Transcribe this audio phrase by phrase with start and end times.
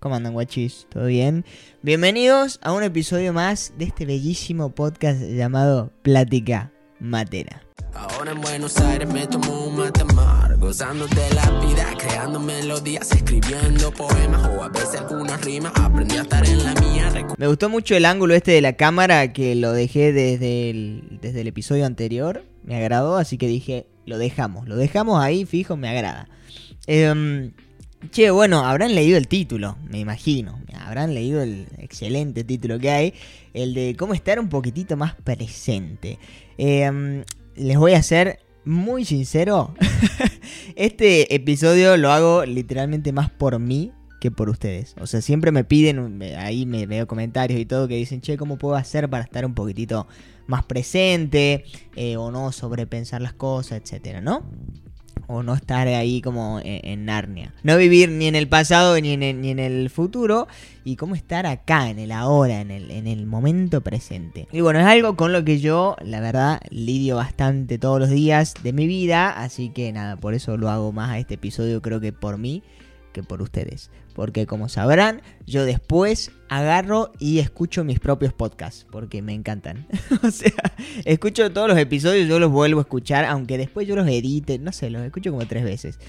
[0.00, 0.86] ¿Cómo andan, guachis?
[0.90, 1.44] ¿Todo bien?
[1.82, 7.64] Bienvenidos a un episodio más de este bellísimo podcast llamado Plática Matera.
[7.94, 10.04] Ahora en Buenos Aires me tomo un mate
[10.60, 15.72] gozando de la vida, creando melodías, escribiendo poemas o a veces algunas rimas.
[15.74, 17.12] Aprendí a estar en la mía.
[17.36, 21.40] Me gustó mucho el ángulo este de la cámara que lo dejé desde el, desde
[21.40, 22.44] el episodio anterior.
[22.62, 24.68] Me agradó, así que dije, lo dejamos.
[24.68, 26.28] Lo dejamos ahí, fijo, me agrada.
[26.86, 27.52] Em,
[28.10, 30.58] che, bueno, habrán leído el título, me imagino.
[30.74, 33.14] Habrán leído el excelente título que hay.
[33.52, 36.18] El de cómo estar un poquitito más presente.
[36.56, 37.24] Em,
[37.56, 39.74] les voy a ser muy sincero.
[40.76, 44.94] este episodio lo hago literalmente más por mí que por ustedes.
[45.00, 48.58] O sea, siempre me piden, ahí me veo comentarios y todo que dicen, che, ¿cómo
[48.58, 50.06] puedo hacer para estar un poquitito
[50.46, 51.64] más presente?
[51.96, 54.44] Eh, o no sobrepensar las cosas, etcétera, ¿no?
[55.28, 57.54] O no estar ahí como en, en Narnia.
[57.62, 60.48] No vivir ni en el pasado ni en el, ni en el futuro.
[60.84, 64.48] Y cómo estar acá, en el ahora, en el, en el momento presente.
[64.50, 68.54] Y bueno, es algo con lo que yo, la verdad, lidio bastante todos los días
[68.62, 69.30] de mi vida.
[69.30, 72.62] Así que nada, por eso lo hago más a este episodio, creo que por mí
[73.12, 73.90] que por ustedes.
[74.18, 78.84] Porque como sabrán, yo después agarro y escucho mis propios podcasts.
[78.90, 79.86] Porque me encantan.
[80.24, 80.50] o sea,
[81.04, 83.24] escucho todos los episodios, yo los vuelvo a escuchar.
[83.26, 84.58] Aunque después yo los edite.
[84.58, 86.00] No sé, los escucho como tres veces.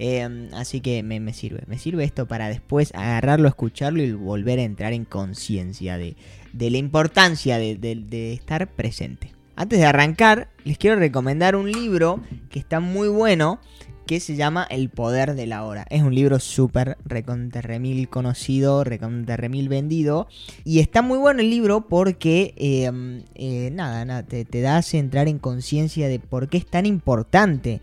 [0.00, 1.62] Eh, así que me, sirve.
[1.68, 6.16] Me sirve esto para después agarrarlo, escucharlo y volver a entrar en conciencia de,
[6.52, 9.30] la importancia de estar presente.
[9.54, 13.60] Antes de arrancar, les quiero recomendar un libro que está muy bueno
[14.06, 15.86] que se llama El Poder de la Hora.
[15.90, 20.28] Es un libro súper reconterremil conocido, reconterremil vendido.
[20.64, 22.90] Y está muy bueno el libro porque, eh,
[23.34, 26.86] eh, nada, nada, te, te da a entrar en conciencia de por qué es tan
[26.86, 27.80] importante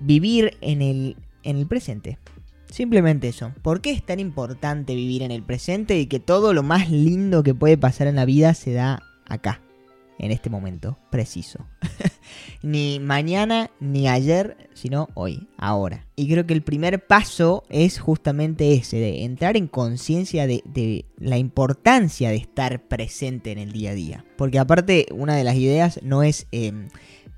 [0.00, 2.18] vivir en el, en el presente.
[2.70, 3.52] Simplemente eso.
[3.62, 7.42] ¿Por qué es tan importante vivir en el presente y que todo lo más lindo
[7.42, 9.60] que puede pasar en la vida se da acá?
[10.18, 11.66] En este momento preciso.
[12.62, 16.06] ni mañana ni ayer, sino hoy, ahora.
[16.16, 21.38] Y creo que el primer paso es justamente ese, de entrar en conciencia de, la
[21.38, 24.24] importancia de estar presente en el día a día.
[24.36, 26.72] Porque aparte, una de las ideas no es eh,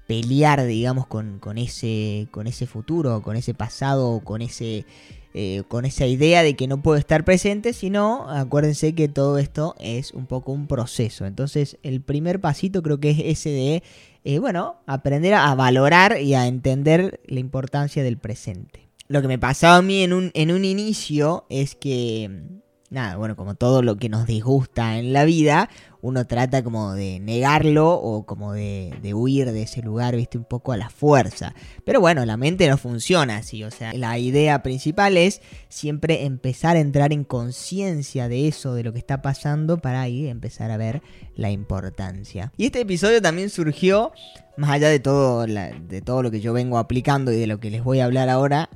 [0.06, 4.86] pelear, digamos, con ese, con ese futuro, con ese pasado, con ese...
[5.32, 9.74] eh, con esa idea de que no puedo estar presente, sino acuérdense que todo esto
[9.78, 11.26] es un poco un proceso.
[11.26, 13.82] Entonces, el primer pasito creo que es ese de
[14.24, 18.88] eh, bueno, aprender a valorar y a entender la importancia del presente.
[19.08, 22.59] Lo que me pasaba a mí en un, en un inicio es que,
[22.90, 25.70] nada, bueno, como todo lo que nos disgusta en la vida,
[26.02, 30.44] uno trata como de negarlo o como de, de huir de ese lugar, viste, un
[30.44, 31.54] poco a la fuerza.
[31.84, 36.76] Pero bueno, la mente no funciona así, o sea, la idea principal es siempre empezar
[36.76, 40.76] a entrar en conciencia de eso, de lo que está pasando, para ahí empezar a
[40.76, 41.00] ver
[41.36, 42.52] la importancia.
[42.56, 44.10] Y este episodio también surgió,
[44.56, 47.60] más allá de todo, la- de todo lo que yo vengo aplicando y de lo
[47.60, 48.68] que les voy a hablar ahora,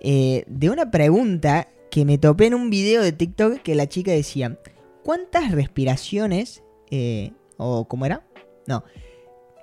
[0.00, 4.10] eh, de una pregunta que me topé en un video de TikTok que la chica
[4.10, 4.58] decía,
[5.04, 8.26] ¿cuántas respiraciones, eh, o cómo era?
[8.66, 8.82] No,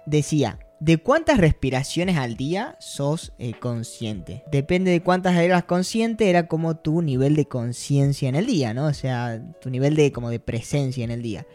[0.06, 4.46] decía, ¿de cuántas respiraciones al día sos eh, consciente?
[4.50, 8.86] Depende de cuántas eras consciente, era como tu nivel de conciencia en el día, ¿no?
[8.86, 11.46] O sea, tu nivel de como de presencia en el día.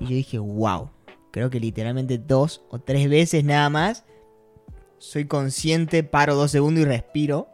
[0.00, 0.90] Y yo dije, wow,
[1.30, 4.02] creo que literalmente dos o tres veces nada más
[4.98, 7.46] soy consciente, paro dos segundos y respiro.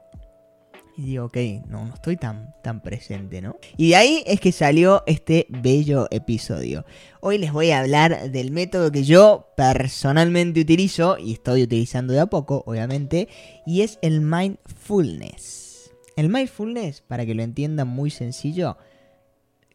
[0.96, 1.36] Y digo, ok,
[1.68, 3.56] no, no estoy tan, tan presente, ¿no?
[3.78, 6.84] Y de ahí es que salió este bello episodio.
[7.20, 12.20] Hoy les voy a hablar del método que yo personalmente utilizo y estoy utilizando de
[12.20, 13.28] a poco, obviamente,
[13.64, 15.92] y es el mindfulness.
[16.16, 18.76] El mindfulness, para que lo entiendan muy sencillo,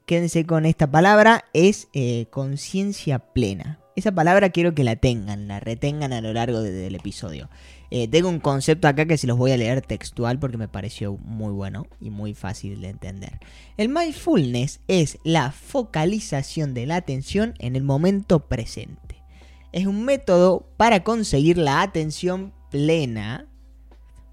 [0.05, 3.79] quédense con esta palabra, es eh, conciencia plena.
[3.95, 7.49] Esa palabra quiero que la tengan, la retengan a lo largo de- del episodio.
[7.89, 11.17] Eh, tengo un concepto acá que se los voy a leer textual porque me pareció
[11.17, 13.39] muy bueno y muy fácil de entender.
[13.77, 19.23] El mindfulness es la focalización de la atención en el momento presente.
[19.71, 23.47] Es un método para conseguir la atención plena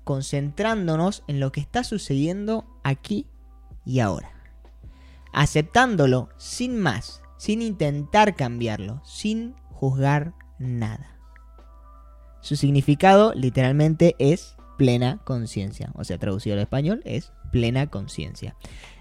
[0.05, 3.27] concentrándonos en lo que está sucediendo aquí
[3.85, 4.31] y ahora.
[5.33, 11.14] Aceptándolo sin más, sin intentar cambiarlo, sin juzgar nada.
[12.45, 15.91] Su significado literalmente es plena conciencia.
[15.95, 18.55] O sea, traducido al español es plena conciencia.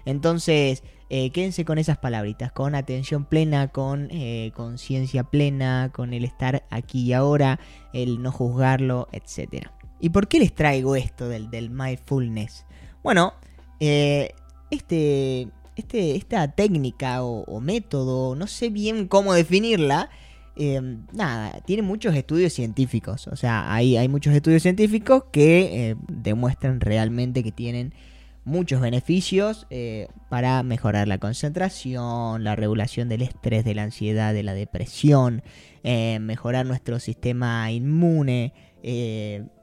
[0.06, 6.24] Entonces, eh, quédense con esas palabritas, con atención plena, con eh, conciencia plena, con el
[6.24, 7.60] estar aquí y ahora,
[7.92, 9.66] el no juzgarlo, etc.
[10.00, 12.64] ¿Y por qué les traigo esto del, del mindfulness?
[13.02, 13.34] Bueno,
[13.78, 14.32] eh,
[14.70, 20.08] este, este, esta técnica o, método, no sé bien cómo definirla,
[20.56, 20.80] eh,
[21.12, 23.26] nada, tiene muchos estudios científicos.
[23.28, 27.92] O sea, hay, hay muchos estudios científicos que eh, demuestran realmente que tienen
[28.44, 34.42] muchos beneficios eh, para mejorar la concentración, la regulación del estrés, de la ansiedad, de
[34.42, 35.42] la depresión,
[35.82, 38.54] mejorar nuestro sistema inmune,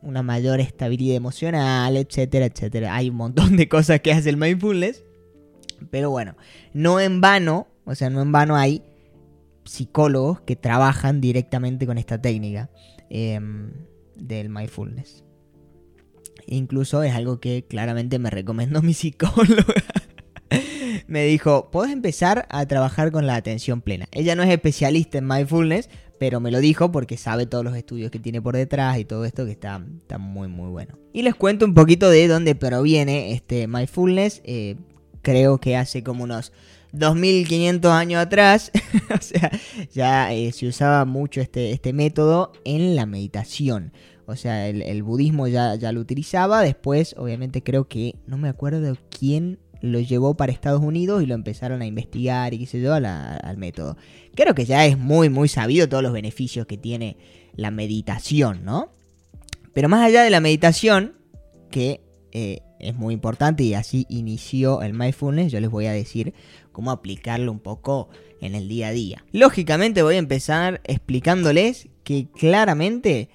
[0.02, 2.96] una mayor estabilidad emocional, etcétera, etcétera.
[2.96, 5.04] Hay un montón de cosas que hace el mindfulness.
[5.90, 6.36] Pero bueno,
[6.74, 8.84] no en vano, o sea, no en vano hay
[9.66, 12.70] psicólogos que trabajan directamente con esta técnica
[13.10, 13.72] em,
[14.16, 15.24] del mindfulness.
[16.48, 19.74] Incluso es algo que claramente me recomendó mi psicóloga.
[21.08, 24.08] me dijo, puedes empezar a trabajar con la atención plena.
[24.12, 28.12] Ella no es especialista en mindfulness, pero me lo dijo porque sabe todos los estudios
[28.12, 30.98] que tiene por detrás y todo esto que está, está muy muy bueno.
[31.14, 34.42] Y les cuento un poquito de dónde proviene este mindfulness.
[34.44, 34.76] Eh,
[35.22, 36.52] creo que hace como unos
[36.94, 38.72] 2500 años atrás,
[39.16, 39.52] o sea,
[39.94, 43.94] ya eh, se usaba mucho este, este método en la meditación.
[44.26, 46.62] O sea, el, budismo ya, ya, lo utilizaba.
[46.62, 51.34] Después, obviamente, creo que no me acuerdo quién lo llevó para Estados Unidos y lo
[51.34, 53.98] empezaron a investigar y qué sé yo al método.
[54.36, 57.18] Creo que ya es muy, muy sabido todos los beneficios que tiene
[57.56, 58.92] la meditación, ¿no?
[59.74, 61.16] Pero más allá de la meditación,
[61.70, 62.02] que
[62.32, 65.52] eh, es muy importante y así inició el mindfulness.
[65.52, 66.34] Yo les voy a decir
[66.72, 68.10] cómo aplicarlo un poco
[68.42, 69.24] en el día a día.
[69.32, 73.30] Lógicamente voy a empezar explicándoles que claramente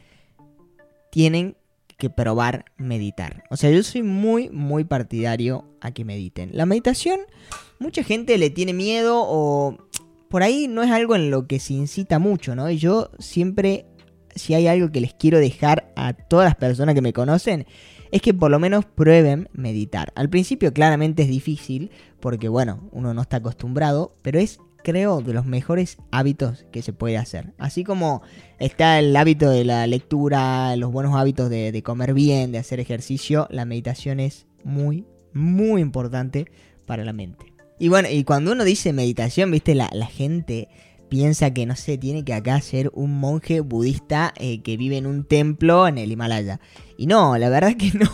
[1.10, 1.56] tienen
[1.96, 3.44] que probar meditar.
[3.50, 6.50] O sea, yo soy muy, muy partidario a que mediten.
[6.52, 7.20] La meditación,
[7.78, 9.78] mucha gente le tiene miedo o
[10.28, 12.68] por ahí no es algo en lo que se incita mucho, ¿no?
[12.70, 13.86] Y yo siempre,
[14.34, 17.66] si hay algo que les quiero dejar a todas las personas que me conocen,
[18.10, 20.12] es que por lo menos prueben meditar.
[20.14, 25.34] Al principio claramente es difícil porque bueno, uno no está acostumbrado, pero es creo de
[25.34, 27.52] los mejores hábitos que se puede hacer.
[27.58, 28.22] Así como
[28.60, 33.48] está el hábito de la lectura, los buenos hábitos de, comer bien, de hacer ejercicio,
[33.50, 36.46] la meditación es muy, muy importante
[36.86, 37.52] para la mente.
[37.80, 40.68] Y bueno, y cuando uno dice meditación, viste, la, gente
[41.08, 45.06] piensa que, no sé, tiene que acá ser un monje budista eh, que vive en
[45.06, 46.60] un templo en el Himalaya.
[46.98, 48.10] Y no, la verdad que no.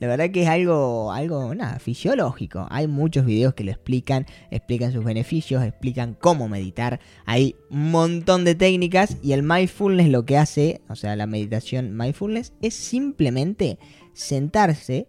[0.00, 2.66] La verdad que es algo, algo, nada, fisiológico.
[2.70, 7.00] Hay muchos videos que lo explican, explican sus beneficios, explican cómo meditar.
[7.26, 11.96] Hay un montón de técnicas y el mindfulness lo que hace, o sea, la meditación
[11.96, 13.78] mindfulness, es simplemente
[14.12, 15.08] sentarse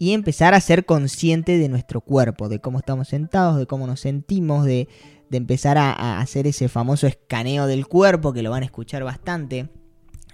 [0.00, 4.00] y empezar a ser consciente de nuestro cuerpo, de cómo estamos sentados, de cómo nos
[4.00, 4.88] sentimos, de
[5.30, 9.68] empezar a, hacer ese famoso escaneo del cuerpo, que lo van a escuchar bastante.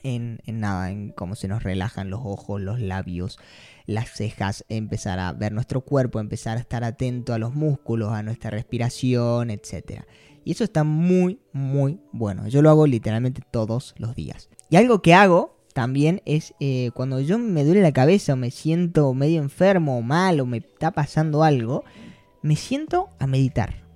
[0.05, 3.41] En, nada, en cómo se nos relajan los ojos, los labios,
[3.87, 8.23] las cejas, empezar a ver nuestro cuerpo, empezar a estar atento a los músculos, a
[8.23, 10.05] nuestra respiración, etc.
[10.45, 12.47] Y eso está muy, muy bueno.
[12.47, 14.49] Yo lo hago literalmente todos los días.
[14.71, 18.50] Y algo que hago también es eh, cuando yo me duele la cabeza o me
[18.50, 21.84] siento medio enfermo o mal o me está pasando algo,
[22.43, 23.87] me siento a meditar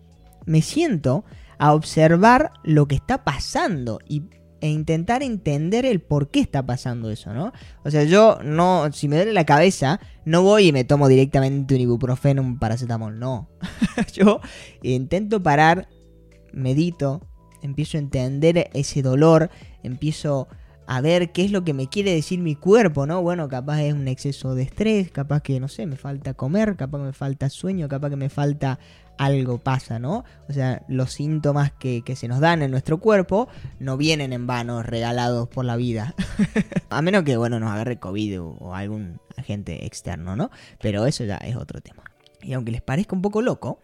[0.47, 1.25] me siento
[1.59, 4.25] a observar lo que está pasando y,
[4.61, 7.53] e intentar entender el por qué está pasando eso, ¿no?
[7.85, 11.75] O sea, yo no, si me duele la cabeza, no voy y me tomo directamente
[11.75, 13.49] un ibuprofeno, un paracetamol, no.
[14.13, 14.41] yo
[14.83, 15.89] intento parar,
[16.53, 17.27] medito,
[17.63, 19.51] empiezo a entender ese dolor,
[19.83, 20.49] empiezo
[20.93, 23.23] a ver qué es lo que me quiere decir mi cuerpo, ¿no?
[23.23, 26.99] Bueno, capaz es un exceso de estrés, capaz que, no sé, me falta comer, capaz
[26.99, 28.81] que me falta sueño, capaz que me falta
[29.17, 30.25] algo pasa, ¿no?
[30.49, 34.83] O sea, los síntomas que, se nos dan en nuestro cuerpo no vienen en vano
[34.83, 36.17] regalados por la vida.
[36.91, 40.51] a menos que, bueno, nos agarre COVID o, algún agente externo, ¿no?
[40.81, 42.03] Pero eso ya es otro tema.
[42.43, 43.81] Y aunque les parezca un poco loco,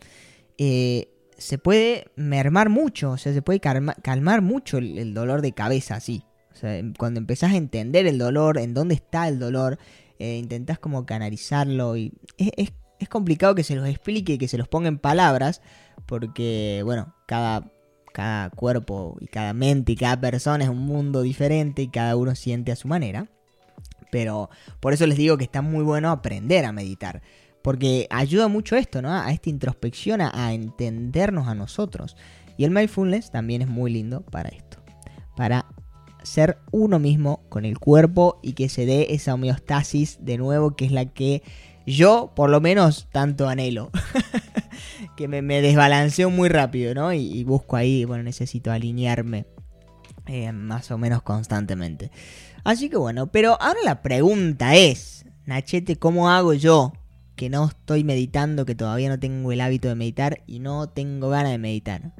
[0.59, 1.09] eh,
[1.39, 6.25] se puede mermar mucho, o sea, se puede calmar mucho el, dolor de cabeza, así.
[6.57, 9.79] Sea, cuando empezás a entender el dolor, en dónde está el dolor,
[10.19, 12.73] eh, intentás como canalizarlo y es,
[13.11, 15.61] complicado que se los explique, que se los ponga en palabras,
[16.07, 17.71] porque, bueno, cada,
[18.15, 22.35] cada cuerpo y cada mente y cada persona es un mundo diferente y cada uno
[22.35, 23.29] siente a su manera.
[24.11, 24.49] Pero
[24.81, 27.23] por eso les digo que está muy bueno aprender a meditar.
[27.63, 29.13] Porque ayuda mucho esto, ¿no?
[29.13, 32.17] A esta introspección, a entendernos a nosotros.
[32.57, 34.79] Y el mindfulness también es muy lindo para esto.
[35.37, 35.67] Para
[36.27, 40.87] ser uno mismo con el cuerpo y que se dé esa homeostasis de nuevo que
[40.87, 41.43] es la que
[41.87, 43.91] yo por lo menos tanto anhelo.
[45.17, 47.13] que me, desbalanceo muy rápido, ¿no?
[47.13, 49.47] Y, busco ahí, bueno, necesito alinearme
[50.27, 52.11] eh, más o menos constantemente.
[52.65, 56.93] Así que bueno, pero ahora la pregunta es, Nachete, ¿cómo hago yo
[57.37, 61.29] que no estoy meditando, que todavía no tengo el hábito de meditar y no tengo
[61.29, 62.15] ganas de meditar.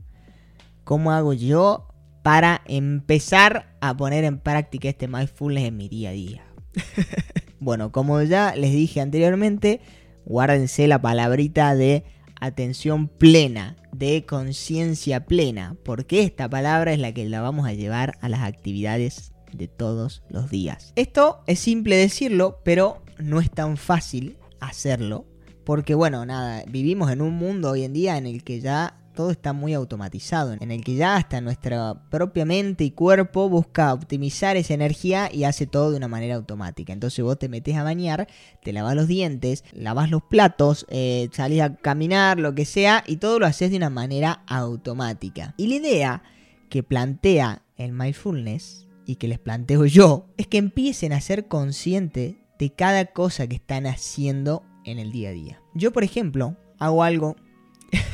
[0.85, 1.89] ¿Cómo hago yo
[2.27, 6.45] para empezar a poner en práctica este mindfulness en mi día a día?
[7.61, 9.81] bueno, como ya les dije anteriormente,
[10.25, 12.03] guárdense la palabrita de
[12.41, 18.19] atención plena, de conciencia plena, porque esta palabra es la que la vamos a llevar
[18.21, 20.93] a las actividades de todos los días.
[20.97, 25.27] Esto es simple decirlo, pero no es tan fácil hacerlo.
[25.63, 29.33] Porque bueno, nada, vivimos en un mundo hoy en día en el que ya todo
[29.33, 34.57] está muy automatizado, en el que ya hasta nuestra propia mente y cuerpo busca optimizar
[34.57, 36.93] esa energía y hace todo de una manera automática.
[36.93, 38.29] Entonces vos te metes a bañar,
[38.63, 43.17] te lavas los dientes, lavas los platos, eh, salís a caminar, lo que sea, y
[43.17, 45.55] todo lo haces de una manera automática.
[45.57, 46.23] Y la idea
[46.69, 52.37] que plantea el mindfulness y que les planteo yo es que empiecen a ser conscientes
[52.59, 55.63] de cada cosa que están haciendo en el día a día.
[55.75, 57.37] Yo, por ejemplo, hago algo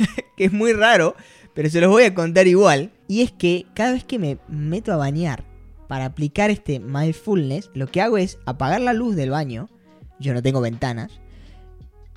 [0.37, 1.15] que es muy raro,
[1.55, 2.91] pero se los voy a contar igual.
[3.09, 5.45] Y es que cada vez que me meto a bañar
[5.89, 9.69] para aplicar este mindfulness, lo que hago es apagar la luz del baño.
[10.19, 11.21] Yo no tengo ventanas.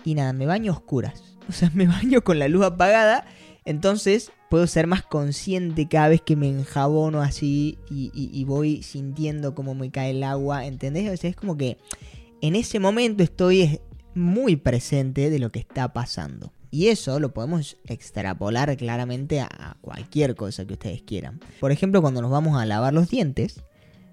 [0.05, 1.23] Y nada, me baño a oscuras.
[1.47, 3.27] O sea, me baño con la luz apagada.
[3.65, 9.75] Entonces puedo ser más consciente cada vez que me enjabono así y, voy sintiendo cómo
[9.75, 10.65] me cae el agua.
[10.65, 11.11] ¿Entendés?
[11.11, 11.77] O sea, es como que
[12.41, 13.79] en ese momento estoy
[14.15, 16.51] muy presente de lo que está pasando.
[16.75, 21.39] Y eso lo podemos extrapolar claramente a cualquier cosa que ustedes quieran.
[21.61, 23.61] Por ejemplo, cuando nos vamos a lavar los dientes,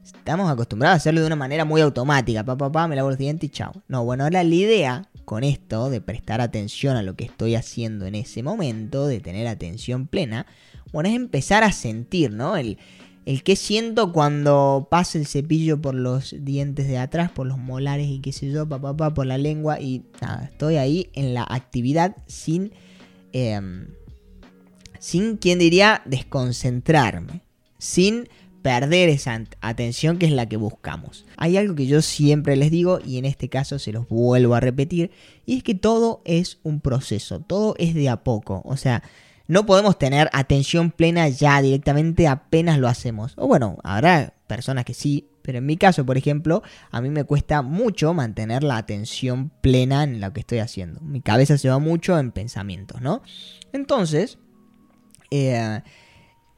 [0.05, 2.45] estamos acostumbrados a hacerlo de una manera muy automática.
[2.45, 3.73] Pa, pa, pa, me lavo los dientes y chao.
[3.89, 8.07] No, bueno, ahora la idea con esto de prestar atención a lo que estoy haciendo
[8.07, 10.47] en ese momento, de tener atención plena,
[10.93, 12.57] bueno, es empezar a sentir, ¿no?
[12.57, 12.79] El,
[13.25, 18.09] el que siento cuando pasa el cepillo por los dientes de atrás, por los molares
[18.09, 21.47] y qué sé yo, papá, pa, por la lengua y nada, estoy ahí en la
[21.49, 22.73] actividad sin,
[23.33, 23.89] em,
[24.99, 27.43] sin, ¿quién diría?, desconcentrarme,
[27.79, 28.29] sin
[28.63, 31.27] perder esa atención que es la que buscamos.
[31.37, 34.61] Hay algo que yo siempre les digo y en este caso se los vuelvo a
[34.61, 35.11] repetir
[35.47, 39.03] y es que todo es un proceso, todo es de a poco, o sea,
[39.53, 43.35] no podemos tener atención plena ya directamente apenas lo hacemos.
[43.37, 47.25] O bueno, habrá personas que sí, pero en mi caso, por ejemplo, a mí me
[47.25, 51.03] cuesta mucho mantener la atención plena en lo que estoy haciendo.
[51.03, 53.21] Mi cabeza se va mucho en pensamientos, ¿no?
[53.75, 54.39] Entonces,
[55.31, 55.83] eh,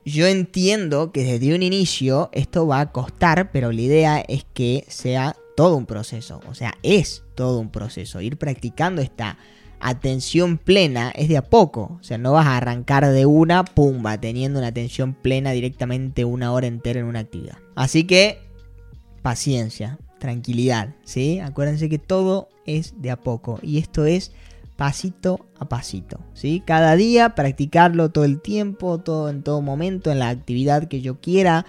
[0.05, 4.85] yo entiendo que desde un inicio esto va a costar, pero la idea es que
[4.87, 6.41] sea todo un proceso.
[6.49, 8.21] O sea, es todo un proceso.
[8.21, 9.37] Ir practicando esta
[9.81, 11.99] atención plena es de a poco.
[12.01, 16.53] O sea, no vas a arrancar de una, pumba, teniendo una atención plena directamente una
[16.53, 17.59] hora entera en una actividad.
[17.75, 18.39] Así que,
[19.23, 21.41] paciencia, tranquilidad, ¿sí?
[21.41, 23.59] Acuérdense que todo es de a poco.
[23.63, 24.33] Y esto es
[24.77, 26.63] pasito a pasito, ¿sí?
[26.65, 31.21] Cada día practicarlo todo el tiempo, todo en todo momento, en la actividad que yo
[31.21, 31.67] quiera.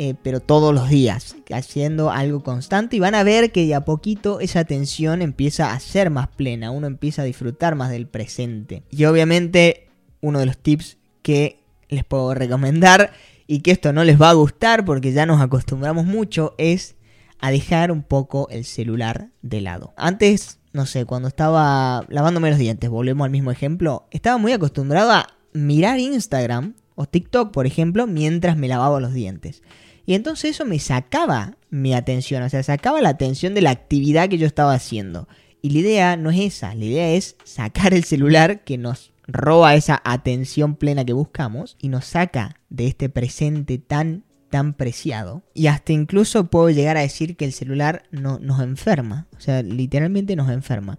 [0.00, 3.84] Eh, pero todos los días, haciendo algo constante y van a ver que de a
[3.84, 8.84] poquito esa atención empieza a ser más plena, uno empieza a disfrutar más del presente.
[8.92, 9.88] Y obviamente
[10.20, 13.12] uno de los tips que les puedo recomendar
[13.48, 16.94] y que esto no les va a gustar porque ya nos acostumbramos mucho es
[17.40, 19.94] a dejar un poco el celular de lado.
[19.96, 25.10] Antes, no sé, cuando estaba lavándome los dientes, volvemos al mismo ejemplo, estaba muy acostumbrado
[25.10, 29.62] a mirar Instagram o TikTok, por ejemplo, mientras me lavaba los dientes.
[30.08, 34.30] Y entonces eso me sacaba mi atención, o sea, sacaba la atención de la actividad
[34.30, 35.28] que yo estaba haciendo.
[35.60, 39.74] Y la idea no es esa, la idea es sacar el celular que nos roba
[39.74, 45.42] esa atención plena que buscamos y nos saca de este presente tan tan preciado.
[45.52, 49.26] Y hasta incluso puedo llegar a decir que el celular no, nos enferma.
[49.36, 50.98] O sea, literalmente nos enferma.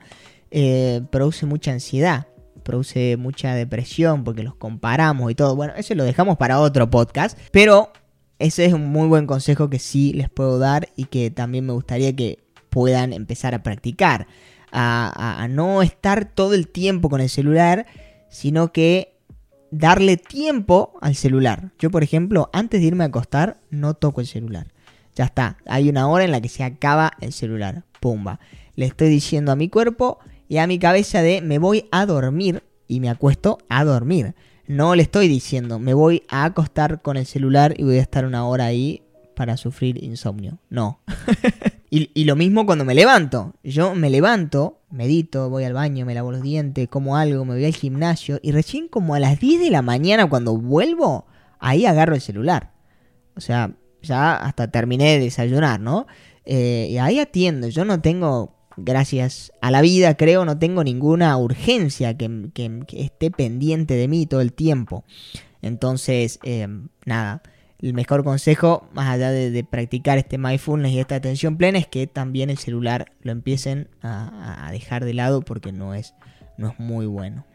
[0.52, 2.28] Eh, produce mucha ansiedad.
[2.62, 5.56] Produce mucha depresión porque los comparamos y todo.
[5.56, 7.36] Bueno, eso lo dejamos para otro podcast.
[7.52, 7.92] Pero
[8.40, 11.74] ese es un muy buen consejo que sí les puedo dar y que también me
[11.74, 14.28] gustaría que puedan empezar a practicar.
[14.72, 17.88] A, no estar todo el tiempo con el celular,
[18.30, 19.18] sino que
[19.72, 21.72] darle tiempo al celular.
[21.80, 24.68] Yo, por ejemplo, antes de irme a acostar, no toco el celular.
[25.16, 27.84] Ya está, hay una hora en la que se acaba el celular.
[28.00, 28.40] Pumba.
[28.76, 32.64] Le estoy diciendo a mi cuerpo y a mi cabeza de me voy a dormir
[32.88, 34.36] y me acuesto a dormir.
[34.70, 38.24] No le estoy diciendo, me voy a acostar con el celular y voy a estar
[38.24, 39.02] una hora ahí
[39.36, 40.60] para sufrir insomnio.
[40.70, 41.00] No.
[41.90, 43.56] y, lo mismo cuando me levanto.
[43.64, 47.66] Yo me levanto, medito, voy al baño, me lavo los dientes, como algo, me voy
[47.66, 51.26] al gimnasio y recién como a las 10 de la mañana cuando vuelvo,
[51.58, 52.72] ahí agarro el celular.
[53.36, 53.72] O sea,
[54.04, 56.06] ya hasta terminé de desayunar, ¿no?
[56.46, 57.70] Eh, y ahí atiendo.
[57.70, 63.96] Yo no tengo gracias a la vida, creo, no tengo ninguna urgencia que, esté pendiente
[63.96, 65.04] de mí todo el tiempo.
[65.62, 66.68] Entonces, eh,
[67.06, 67.42] nada,
[67.82, 72.08] el mejor consejo, más allá de, practicar este mindfulness y esta atención plena, es que
[72.08, 76.14] también el celular lo empiecen a, dejar de lado porque no es,
[76.58, 77.46] no es muy bueno.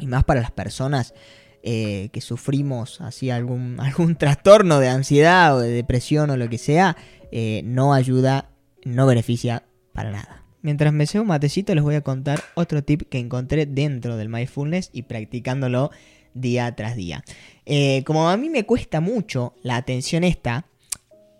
[0.00, 1.14] Y más para las personas
[1.62, 6.58] eh, que sufrimos así algún, algún trastorno de ansiedad o de depresión o lo que
[6.58, 6.96] sea,
[7.30, 8.50] eh, no ayuda,
[8.84, 9.62] no beneficia
[9.98, 10.44] para nada.
[10.62, 14.28] Mientras me sé un matecito les voy a contar otro tip que encontré dentro del
[14.28, 15.90] mindfulness y practicándolo
[16.34, 17.24] día tras día.
[17.66, 20.66] Eh, como a mí me cuesta mucho la atención esta,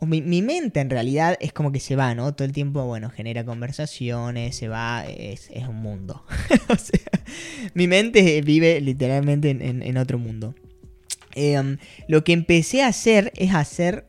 [0.00, 2.34] mi, mente en realidad es como que se va, ¿no?
[2.34, 6.24] Todo el tiempo, bueno, genera conversaciones, se va, es, un mundo.
[6.68, 7.00] o sea,
[7.74, 10.56] mi mente vive literalmente en, otro mundo.
[11.36, 14.08] Em, lo que empecé a hacer es hacer,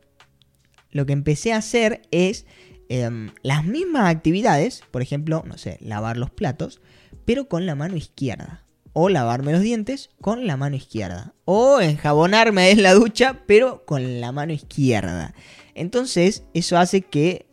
[0.90, 2.46] lo que empecé a hacer es
[2.90, 6.82] em, las mismas actividades, por ejemplo, no sé, lavar los platos,
[7.26, 11.34] pero con la mano izquierda o lavarme los dientes con la mano izquierda.
[11.46, 15.34] O enjabonarme en la ducha, pero con la mano izquierda.
[15.76, 17.48] Entonces, eso hace que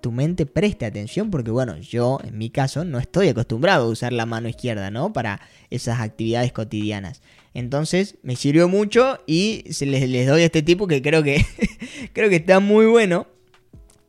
[0.00, 4.12] tu mente preste atención, porque bueno, yo en mi caso no estoy acostumbrado a usar
[4.12, 5.12] la mano izquierda, ¿no?
[5.12, 5.40] Para
[5.70, 7.22] esas actividades cotidianas.
[7.54, 11.44] Entonces, me sirvió mucho y se les, les doy a este tipo que creo que,
[12.12, 13.26] creo que está muy bueno,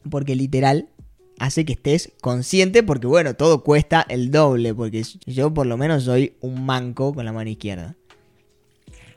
[0.10, 0.90] porque literal
[1.40, 6.04] hace que estés consciente porque bueno, todo cuesta el doble, porque yo por lo menos
[6.04, 7.96] soy un manco con la mano izquierda.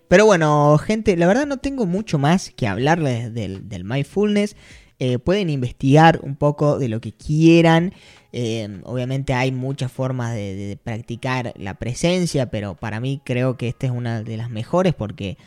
[0.09, 4.57] Pero bueno, gente, la verdad no tengo mucho más que hablarles del, mindfulness.
[4.99, 7.95] Eh, pueden investigar un poco de lo que quieran.
[8.31, 13.87] Eh, obviamente hay muchas formas de, practicar la presencia, pero para mí creo que esta
[13.87, 15.39] es una de las mejores porque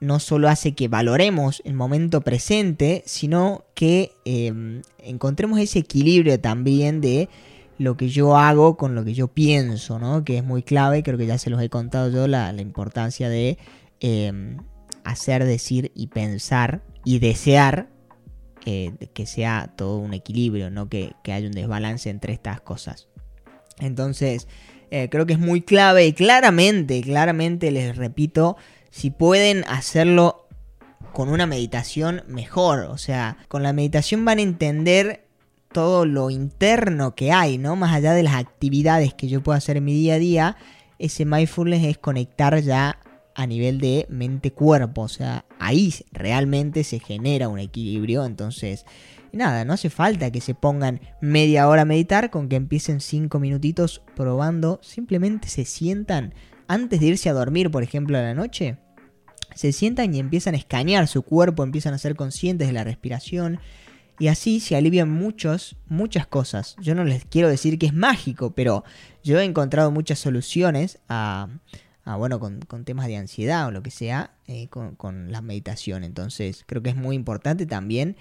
[0.00, 7.00] no solo hace que valoremos el momento presente, sino que em, encontremos ese equilibrio también
[7.00, 7.28] de
[7.78, 10.24] lo que yo hago con lo que yo pienso, ¿no?
[10.24, 13.58] Que es muy clave, creo que ya se los he contado yo, la, importancia de
[14.00, 14.58] em,
[15.04, 17.88] hacer, decir y pensar y desear
[18.64, 23.08] eh, que sea todo un equilibrio, no que, haya un desbalance entre estas cosas.
[23.78, 24.48] Entonces,
[24.90, 28.56] eh, creo que es muy clave y claramente, claramente les repito,
[28.96, 30.48] si pueden hacerlo
[31.12, 32.84] con una meditación mejor.
[32.84, 35.26] O sea, con la meditación van a entender
[35.70, 37.76] todo lo interno que hay, ¿no?
[37.76, 40.56] Más allá de las actividades que yo puedo hacer en mi día a día,
[40.98, 42.98] ese mindfulness es conectar ya
[43.34, 45.02] a nivel de mente-cuerpo.
[45.02, 48.24] O sea, ahí realmente se genera un equilibrio.
[48.24, 48.86] Entonces,
[49.30, 53.40] nada, no hace falta que se pongan media hora a meditar, con que empiecen cinco
[53.40, 54.80] minutitos probando.
[54.82, 56.32] Simplemente se sientan
[56.66, 58.78] antes de irse a dormir, por ejemplo, a la noche
[59.56, 63.58] se sientan y empiezan a escanear su cuerpo, empiezan a ser conscientes de la respiración
[64.18, 66.76] y así se alivian muchos, muchas cosas.
[66.80, 68.84] Yo no les quiero decir que es mágico, pero
[69.24, 71.48] yo he encontrado muchas soluciones a,
[72.18, 76.04] bueno, con, temas de ansiedad o lo que sea, eh, con, la meditación.
[76.04, 78.16] Entonces creo que es muy importante también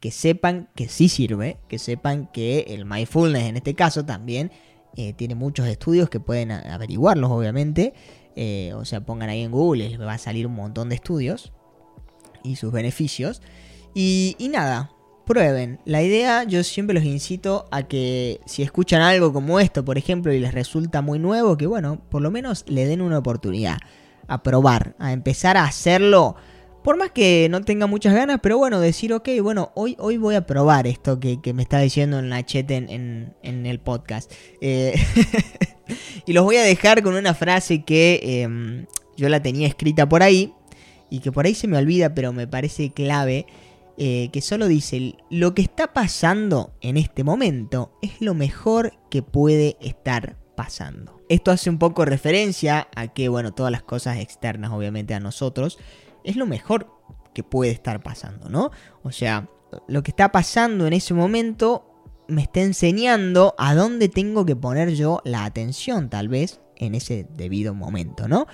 [0.00, 4.50] que sepan que sí sirve, que sepan que el mindfulness en este caso también
[4.96, 7.94] eh, tiene muchos estudios que pueden averiguarlos, obviamente.
[8.36, 11.52] Eh, o sea, pongan ahí en Google, les va a salir un montón de estudios
[12.42, 13.42] y sus beneficios.
[13.94, 14.92] Y, nada,
[15.26, 15.80] prueben.
[15.84, 20.32] La idea, yo siempre los incito a que si escuchan algo como esto, por ejemplo,
[20.32, 23.78] y les resulta muy nuevo, que bueno, por lo menos le den una oportunidad
[24.28, 26.36] a probar, a empezar a hacerlo.
[26.84, 30.34] Por más que no tenga muchas ganas, pero bueno, decir, ok, bueno, hoy, hoy voy
[30.34, 34.32] a probar esto que, me está diciendo en la chat en, en, el podcast.
[34.62, 34.94] Eh,
[36.26, 40.22] y los voy a dejar con una frase que em, yo la tenía escrita por
[40.22, 40.52] ahí
[41.10, 43.46] y que por ahí se me olvida, pero me parece clave.
[44.02, 49.20] Eh, que solo dice, lo que está pasando en este momento es lo mejor que
[49.20, 51.20] puede estar pasando.
[51.28, 55.78] Esto hace un poco referencia a que, bueno, todas las cosas externas, obviamente, a nosotros,
[56.24, 56.90] es lo mejor
[57.34, 58.70] que puede estar pasando, ¿no?
[59.02, 59.50] O sea,
[59.86, 61.89] lo que está pasando en ese momento
[62.30, 67.26] me está enseñando a dónde tengo que poner yo la atención, tal vez, en ese
[67.36, 68.46] debido momento, ¿no?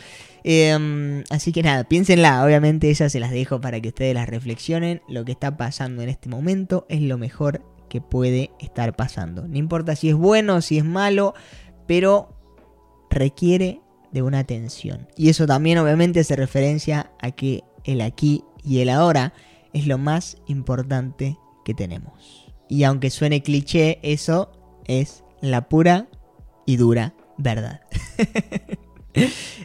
[0.44, 5.00] Em, así que nada, piénsenla, obviamente esas se las dejo para que ustedes las reflexionen.
[5.08, 9.46] Lo que está pasando en este momento es lo mejor que puede estar pasando.
[9.46, 11.34] No importa si es bueno si es malo,
[11.86, 12.36] pero
[13.10, 13.80] requiere
[14.12, 15.08] de una atención.
[15.16, 19.32] Y eso también obviamente hace referencia a que el aquí y el ahora
[19.72, 22.45] es lo más importante que tenemos.
[22.68, 24.50] Y aunque suene cliché, eso
[24.86, 26.08] es la pura
[26.64, 27.80] y dura verdad.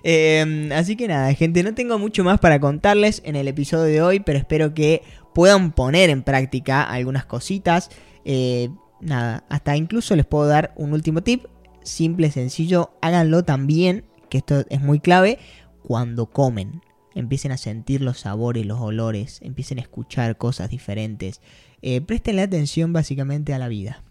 [0.04, 4.02] Em, así que nada, gente, no tengo mucho más para contarles en el episodio de
[4.02, 5.02] hoy, pero espero que
[5.34, 7.90] puedan poner en práctica algunas cositas.
[8.24, 8.70] Eh,
[9.02, 11.48] nada, hasta incluso les puedo dar un último tip,
[11.84, 15.38] simple, sencillo, háganlo también, que esto es muy clave,
[15.84, 16.82] cuando comen.
[17.16, 21.42] Empiecen a sentir los sabores, los olores, empiecen a escuchar cosas diferentes.
[21.82, 24.04] Eh, prestenle atención básicamente a la vida.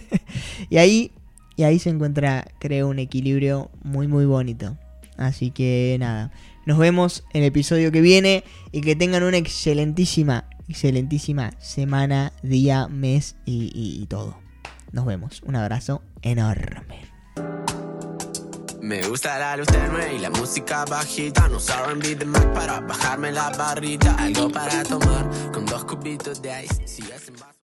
[0.70, 1.12] y ahí
[1.56, 4.76] y ahí se encuentra, creo, un equilibrio muy, muy bonito.
[5.16, 6.30] Así que nada,
[6.66, 12.88] nos vemos en el episodio que viene y que tengan una excelentísima, excelentísima semana, día,
[12.88, 14.38] mes y, todo.
[14.92, 15.42] Nos vemos.
[15.46, 17.15] Un abrazo enorme.
[18.86, 21.48] Me gusta la luz tenue y la música bajita.
[21.48, 21.58] No
[21.96, 24.14] beat de Mac para bajarme la barrita.
[24.14, 27.02] Algo para tomar con dos cubitos de ice.